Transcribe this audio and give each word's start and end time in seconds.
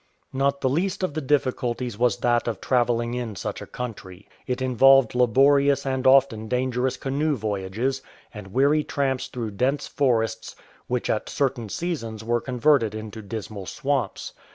Not 0.33 0.61
the 0.61 0.67
least 0.67 1.03
of 1.03 1.13
the 1.13 1.21
difficulties 1.21 1.95
was 1.95 2.17
that 2.21 2.47
of 2.47 2.59
travelling 2.59 3.13
in 3.13 3.35
such 3.35 3.61
a 3.61 3.67
country. 3.67 4.27
It 4.47 4.59
involved 4.59 5.13
laborious 5.13 5.85
and 5.85 6.07
often 6.07 6.47
dangerous 6.47 6.97
canoe 6.97 7.35
voyages, 7.35 8.01
and 8.33 8.47
weary 8.47 8.83
tramps 8.83 9.27
through 9.27 9.51
dense 9.51 9.85
forests 9.85 10.55
which 10.87 11.07
at 11.07 11.29
certain 11.29 11.69
seasons 11.69 12.23
were 12.23 12.41
converted 12.41 12.95
into 12.95 13.21
dismal 13.21 13.67
swamps. 13.67 14.33